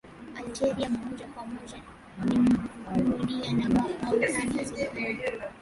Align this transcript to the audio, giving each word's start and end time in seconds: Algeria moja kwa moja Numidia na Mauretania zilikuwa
Algeria 0.37 0.89
moja 0.89 1.27
kwa 1.27 1.45
moja 1.45 1.77
Numidia 2.25 3.53
na 3.53 3.69
Mauretania 4.01 4.63
zilikuwa 4.63 4.99